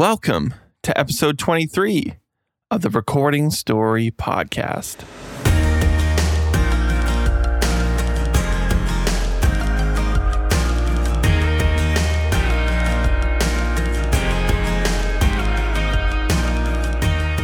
Welcome 0.00 0.54
to 0.84 0.98
episode 0.98 1.38
23 1.38 2.14
of 2.70 2.80
the 2.80 2.88
Recording 2.88 3.50
Story 3.50 4.10
Podcast. 4.10 5.04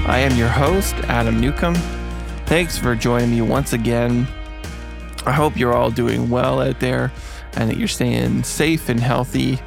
I 0.06 0.20
am 0.20 0.34
your 0.38 0.48
host, 0.48 0.94
Adam 1.10 1.38
Newcomb. 1.38 1.74
Thanks 2.46 2.78
for 2.78 2.94
joining 2.94 3.32
me 3.32 3.42
once 3.42 3.74
again. 3.74 4.26
I 5.26 5.32
hope 5.32 5.58
you're 5.58 5.74
all 5.74 5.90
doing 5.90 6.30
well 6.30 6.62
out 6.62 6.80
there 6.80 7.12
and 7.52 7.68
that 7.68 7.76
you're 7.76 7.86
staying 7.86 8.44
safe 8.44 8.88
and 8.88 8.98
healthy 8.98 9.58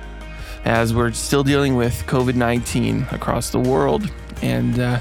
as 0.66 0.94
we're 0.94 1.12
still 1.12 1.44
dealing 1.44 1.76
with 1.76 2.04
COVID 2.06 2.36
19 2.36 3.08
across 3.12 3.50
the 3.50 3.60
world. 3.60 4.10
And 4.42 4.80
uh, 4.80 5.00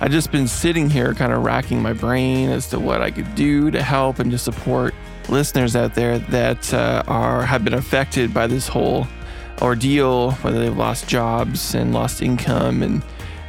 I've 0.00 0.10
just 0.10 0.30
been 0.30 0.48
sitting 0.48 0.90
here 0.90 1.14
kind 1.14 1.32
of 1.32 1.44
racking 1.44 1.80
my 1.80 1.92
brain 1.92 2.50
as 2.50 2.68
to 2.70 2.78
what 2.78 3.02
I 3.02 3.10
could 3.10 3.34
do 3.34 3.70
to 3.70 3.82
help 3.82 4.18
and 4.18 4.30
to 4.30 4.38
support 4.38 4.94
listeners 5.28 5.74
out 5.74 5.94
there 5.94 6.18
that 6.18 6.72
uh, 6.72 7.02
are 7.08 7.42
have 7.42 7.64
been 7.64 7.74
affected 7.74 8.32
by 8.32 8.46
this 8.46 8.68
whole 8.68 9.06
ordeal, 9.62 10.32
whether 10.32 10.58
they've 10.58 10.76
lost 10.76 11.08
jobs 11.08 11.74
and 11.74 11.94
lost 11.94 12.22
income 12.22 12.82
and 12.82 13.02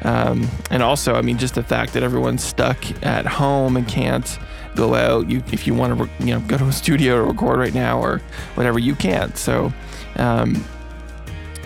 um, 0.04 0.48
and 0.70 0.84
also, 0.84 1.16
I 1.16 1.22
mean, 1.22 1.38
just 1.38 1.56
the 1.56 1.64
fact 1.64 1.94
that 1.94 2.04
everyone's 2.04 2.44
stuck 2.44 2.78
at 3.04 3.26
home 3.26 3.76
and 3.76 3.88
can't 3.88 4.40
go 4.76 4.94
out. 4.96 5.30
You, 5.30 5.44
if 5.52 5.66
you 5.66 5.74
want 5.74 5.98
to, 5.98 6.26
you 6.26 6.34
know, 6.34 6.40
go 6.42 6.58
to 6.58 6.66
a 6.66 6.72
studio 6.84 7.16
to 7.18 7.24
record 7.24 7.60
right 7.60 7.74
now 7.74 8.00
or 8.00 8.20
whatever, 8.56 8.80
you 8.80 8.96
can't. 8.96 9.36
So, 9.38 9.74
um, 10.16 10.64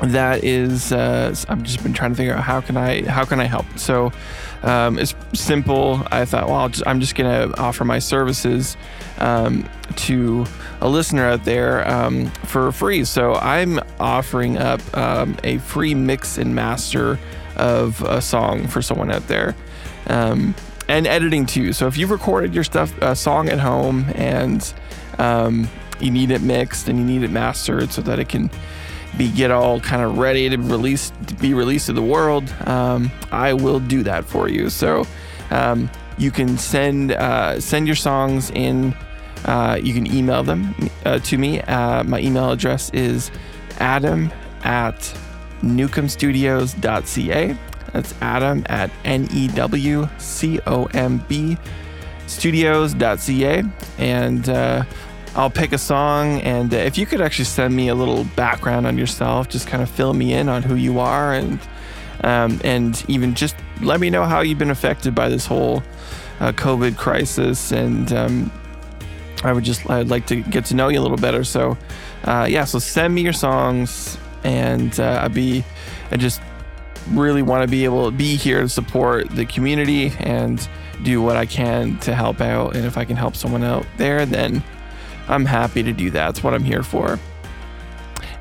that 0.02 0.44
is, 0.44 0.92
uh, 0.92 1.36
I've 1.48 1.64
just 1.64 1.84
been 1.84 1.94
trying 1.94 2.12
to 2.12 2.18
figure 2.18 2.34
out 2.34 2.44
how 2.44 2.62
can 2.62 2.78
I, 2.78 3.08
how 3.08 3.26
can 3.26 3.40
I 3.40 3.46
help. 3.46 3.66
So, 3.78 4.12
um, 4.64 5.00
it's 5.00 5.16
simple. 5.34 6.02
I 6.12 6.26
thought, 6.26 6.48
well, 6.48 6.70
just, 6.70 6.86
I'm 6.88 7.00
just 7.00 7.16
gonna 7.16 7.52
offer 7.58 7.86
my 7.86 8.00
services 8.00 8.78
um, 9.18 9.68
to 9.96 10.46
a 10.82 10.90
listener 10.90 11.26
out 11.26 11.46
there 11.46 11.88
um, 11.88 12.28
for 12.46 12.72
free. 12.72 13.06
So 13.06 13.36
I'm 13.36 13.80
offering 14.00 14.58
up 14.58 14.82
um, 14.98 15.38
a 15.44 15.60
free 15.60 15.94
mix 15.94 16.38
and 16.38 16.54
master 16.54 17.20
of 17.56 18.02
a 18.04 18.22
song 18.22 18.68
for 18.68 18.82
someone 18.82 19.12
out 19.12 19.28
there. 19.28 19.56
Um, 20.08 20.56
and 20.88 21.08
editing 21.08 21.46
too. 21.46 21.74
So 21.74 21.88
if 21.88 21.98
you've 21.98 22.12
recorded 22.12 22.54
your 22.54 22.64
stuff, 22.64 22.94
a 23.02 23.16
song 23.16 23.50
at 23.50 23.60
home, 23.60 24.06
and 24.16 24.74
um, 25.20 25.70
you 26.00 26.12
need 26.12 26.32
it 26.32 26.42
mixed 26.42 26.88
and 26.88 26.98
you 27.00 27.06
need 27.06 27.24
it 27.24 27.32
mastered 27.32 27.92
so 27.92 28.02
that 28.02 28.20
it 28.20 28.28
can 28.28 28.50
be 29.18 29.30
get 29.32 29.52
all 29.52 29.80
kind 29.80 30.02
of 30.02 30.18
ready 30.18 30.50
to 30.50 30.58
release, 30.58 31.12
to 31.28 31.36
be 31.36 31.54
released 31.54 31.88
to 31.88 31.94
the 31.94 32.02
world, 32.02 32.50
um, 32.66 33.12
I 33.32 33.54
will 33.54 33.80
do 33.80 34.04
that 34.04 34.26
for 34.26 34.50
you. 34.50 34.70
So 34.70 35.06
um, 35.50 35.90
you 36.18 36.32
can 36.32 36.58
send 36.58 37.12
uh, 37.12 37.60
send 37.60 37.88
your 37.88 37.96
songs 37.96 38.52
in. 38.52 38.96
Uh, 39.46 39.80
you 39.82 39.94
can 39.94 40.06
email 40.06 40.44
them 40.44 40.76
uh, 41.06 41.20
to 41.20 41.38
me. 41.38 41.62
Uh, 41.62 42.04
my 42.04 42.20
email 42.20 42.52
address 42.52 42.92
is 42.92 43.32
adam 43.80 44.32
at 44.64 45.00
newcombstudios.ca. 45.62 47.58
That's 47.94 48.14
Adam 48.22 48.64
at 48.68 48.90
N 49.04 49.28
E 49.34 49.48
W 49.50 50.08
C 50.18 50.60
O 50.66 50.86
M 50.94 51.24
B 51.28 51.58
studios.ca. 52.28 53.64
And 53.98 54.50
uh, 54.50 54.84
I'll 55.36 55.50
pick 55.50 55.72
a 55.72 55.78
song. 55.78 56.42
And 56.42 56.74
uh, 56.74 56.78
if 56.78 56.98
you 56.98 57.06
could 57.06 57.22
actually 57.22 57.46
send 57.46 57.76
me 57.76 57.88
a 57.88 57.96
little 57.96 58.24
background 58.36 58.86
on 58.86 58.98
yourself, 58.98 59.50
just 59.50 59.68
kind 59.68 59.82
of 59.82 59.90
fill 59.90 60.14
me 60.14 60.34
in 60.34 60.50
on 60.50 60.64
who 60.64 60.76
you 60.76 61.00
are 61.00 61.34
and 61.34 61.60
um, 62.24 62.62
and 62.64 63.04
even 63.08 63.34
just 63.34 63.56
let 63.82 64.00
me 64.00 64.10
know 64.10 64.26
how 64.26 64.42
you've 64.42 64.60
been 64.60 64.70
affected 64.70 65.16
by 65.16 65.28
this 65.30 65.46
whole 65.46 65.82
uh, 66.40 66.52
COVID 66.52 66.98
crisis. 66.98 67.72
And 67.72 68.12
um, 68.14 68.52
I 69.44 69.54
would 69.54 69.64
just, 69.64 69.90
I'd 69.90 70.10
like 70.10 70.28
to 70.28 70.42
get 70.44 70.66
to 70.66 70.76
know 70.76 70.90
you 70.90 71.00
a 71.00 71.02
little 71.02 71.18
better. 71.18 71.44
So, 71.44 71.78
uh, 72.26 72.48
yeah, 72.50 72.66
so 72.66 72.80
send 72.80 73.16
me 73.16 73.22
your 73.22 73.34
songs 73.34 74.18
and 74.44 75.00
uh, 75.00 75.22
I'd 75.24 75.34
be, 75.34 75.64
I 76.12 76.18
just 76.18 76.42
really 77.10 77.42
want 77.42 77.64
to 77.64 77.68
be 77.68 77.86
able 77.86 78.10
to 78.10 78.16
be 78.16 78.36
here 78.36 78.62
to 78.62 78.70
support 78.70 79.30
the 79.30 79.46
community 79.46 80.14
and 80.20 80.68
do 81.02 81.22
what 81.22 81.36
I 81.36 81.48
can 81.48 81.98
to 82.00 82.14
help 82.14 82.42
out. 82.42 82.76
And 82.76 82.86
if 82.86 82.98
I 82.98 83.06
can 83.06 83.16
help 83.16 83.36
someone 83.36 83.64
out 83.64 83.86
there, 83.98 84.26
then 84.28 84.64
I'm 85.28 85.46
happy 85.46 85.84
to 85.84 85.94
do 85.94 86.10
that. 86.12 86.28
That's 86.28 86.44
what 86.44 86.54
I'm 86.54 86.64
here 86.64 86.84
for. 86.84 87.20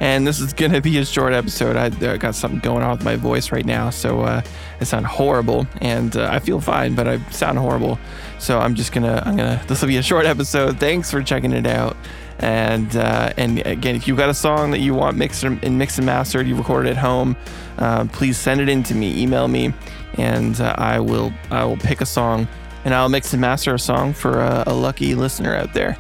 And 0.01 0.27
this 0.27 0.41
is 0.41 0.55
going 0.55 0.73
to 0.73 0.81
be 0.81 0.97
a 0.99 1.05
short 1.05 1.35
episode. 1.35 1.77
I 1.77 1.89
uh, 2.07 2.17
got 2.17 2.35
something 2.35 2.61
going 2.61 2.83
on 2.83 2.93
with 2.93 3.05
my 3.05 3.17
voice 3.17 3.53
right 3.53 3.67
now, 3.67 3.91
so 3.91 4.23
uh, 4.23 4.41
I 4.81 4.85
sound 4.85 5.05
horrible, 5.05 5.67
and 5.83 6.17
uh, 6.17 6.31
I 6.33 6.39
feel 6.39 6.59
fine, 6.59 6.95
but 6.95 7.07
I 7.07 7.19
sound 7.31 7.59
horrible. 7.59 7.99
So 8.39 8.59
I'm 8.59 8.75
just 8.75 8.93
gonna, 8.93 9.23
I'm 9.27 9.37
gonna. 9.37 9.63
This 9.69 9.83
will 9.83 9.89
be 9.89 9.99
a 9.99 10.03
short 10.03 10.25
episode. 10.25 10.81
Thanks 10.81 11.11
for 11.11 11.23
checking 11.23 11.53
it 11.53 11.67
out. 11.67 11.99
And 12.39 12.97
uh, 12.97 13.35
and 13.37 13.59
again, 13.67 13.95
if 13.95 14.09
you've 14.09 14.17
got 14.17 14.31
a 14.31 14.35
song 14.35 14.71
that 14.71 14.79
you 14.79 14.95
want 14.95 15.19
mixed 15.19 15.45
and 15.45 15.79
mixed 15.79 15.99
and 15.99 16.07
mastered, 16.07 16.47
you 16.49 16.57
recorded 16.57 16.93
at 16.93 16.97
home, 16.97 17.37
uh, 17.77 18.07
please 18.07 18.39
send 18.39 18.63
it 18.63 18.71
in 18.71 18.83
to 18.85 18.95
me. 18.95 19.21
Email 19.21 19.49
me, 19.49 19.75
and 20.15 20.59
uh, 20.63 20.75
I 20.79 20.99
will 21.01 21.31
I 21.51 21.65
will 21.65 21.77
pick 21.77 22.01
a 22.01 22.07
song 22.07 22.49
and 22.85 22.95
I'll 22.95 23.09
mix 23.09 23.33
and 23.33 23.41
master 23.41 23.75
a 23.75 23.79
song 23.79 24.13
for 24.13 24.41
a, 24.41 24.65
a 24.67 24.75
lucky 24.75 25.15
listener 25.15 25.55
out 25.55 25.73
there. 25.75 25.97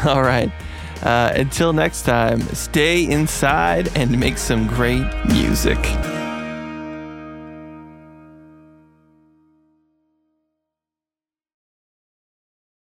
All 0.06 0.22
right. 0.22 0.50
Uh, 1.02 1.32
until 1.34 1.72
next 1.72 2.02
time, 2.02 2.40
stay 2.40 3.04
inside 3.08 3.96
and 3.96 4.18
make 4.18 4.36
some 4.36 4.66
great 4.66 5.06
music. 5.26 5.78